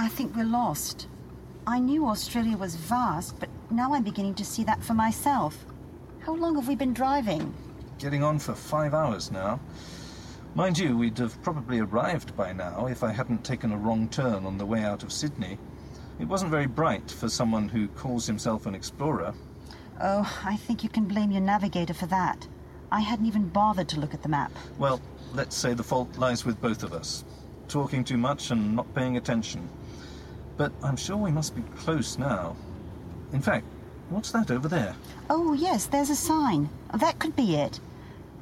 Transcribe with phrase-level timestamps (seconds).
[0.00, 1.08] I think we're lost.
[1.66, 5.66] I knew Australia was vast, but now I'm beginning to see that for myself.
[6.20, 7.52] How long have we been driving?
[7.98, 9.58] Getting on for five hours now.
[10.54, 14.46] Mind you, we'd have probably arrived by now if I hadn't taken a wrong turn
[14.46, 15.58] on the way out of Sydney.
[16.20, 19.34] It wasn't very bright for someone who calls himself an explorer.
[20.00, 22.46] Oh, I think you can blame your navigator for that.
[22.92, 24.52] I hadn't even bothered to look at the map.
[24.78, 25.00] Well,
[25.34, 27.24] let's say the fault lies with both of us.
[27.66, 29.68] Talking too much and not paying attention.
[30.58, 32.56] But I'm sure we must be close now.
[33.32, 33.64] In fact,
[34.10, 34.94] what's that over there?
[35.30, 36.68] Oh, yes, there's a sign.
[36.92, 37.78] That could be it.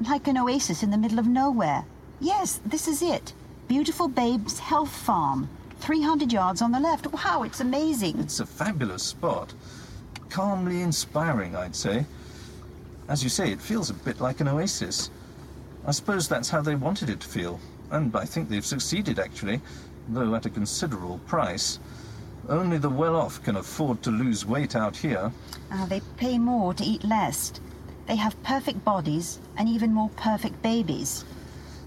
[0.00, 1.84] Like an oasis in the middle of nowhere.
[2.18, 3.34] Yes, this is it.
[3.68, 5.48] Beautiful Babes Health Farm.
[5.80, 7.06] 300 yards on the left.
[7.12, 8.18] Wow, it's amazing.
[8.18, 9.52] It's a fabulous spot.
[10.30, 12.06] Calmly inspiring, I'd say.
[13.08, 15.10] As you say, it feels a bit like an oasis.
[15.86, 17.60] I suppose that's how they wanted it to feel.
[17.90, 19.60] And I think they've succeeded, actually,
[20.08, 21.78] though at a considerable price.
[22.48, 25.32] Only the well-off can afford to lose weight out here.
[25.72, 27.52] Uh, they pay more to eat less.
[28.06, 31.24] They have perfect bodies and even more perfect babies.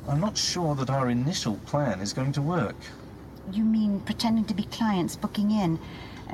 [0.07, 2.75] I'm not sure that our initial plan is going to work.
[3.51, 5.79] You mean pretending to be clients booking in?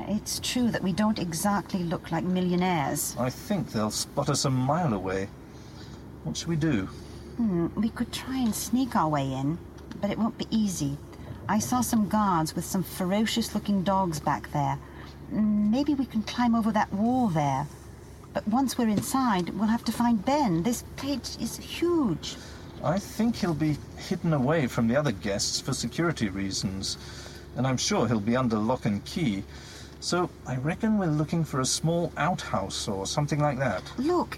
[0.07, 3.15] It's true that we don't exactly look like millionaires.
[3.19, 5.29] I think they'll spot us a mile away.
[6.23, 6.85] What should we do?
[7.37, 9.57] Hmm, we could try and sneak our way in,
[10.01, 10.97] but it won't be easy.
[11.47, 14.79] I saw some guards with some ferocious looking dogs back there.
[15.29, 17.67] Maybe we can climb over that wall there.
[18.33, 20.63] But once we're inside, we'll have to find Ben.
[20.63, 22.35] This place is huge.
[22.83, 26.97] I think he'll be hidden away from the other guests for security reasons,
[27.55, 29.43] and I'm sure he'll be under lock and key.
[29.99, 33.83] So I reckon we're looking for a small outhouse or something like that.
[33.97, 34.37] Look,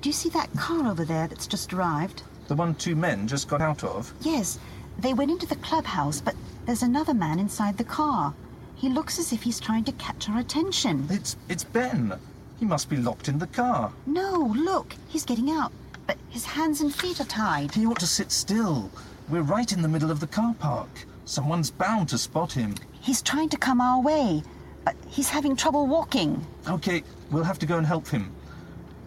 [0.00, 2.22] do you see that car over there that's just arrived?
[2.48, 4.12] The one two men just got out of.
[4.20, 4.58] Yes,
[4.98, 6.34] they went into the clubhouse, but
[6.66, 8.34] there's another man inside the car.
[8.74, 11.06] He looks as if he's trying to catch our attention.
[11.10, 12.18] It's it's Ben.
[12.58, 13.92] He must be locked in the car.
[14.06, 15.72] No, look, he's getting out,
[16.06, 17.72] but his hands and feet are tied.
[17.74, 18.90] He ought to sit still.
[19.28, 20.88] We're right in the middle of the car park.
[21.24, 22.74] Someone's bound to spot him.
[23.00, 24.42] He's trying to come our way,
[24.84, 26.44] but he's having trouble walking.
[26.66, 28.32] Okay, we'll have to go and help him.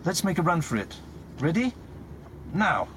[0.06, 0.96] Let's make a run for it.
[1.40, 1.74] Ready?
[2.54, 2.88] Now.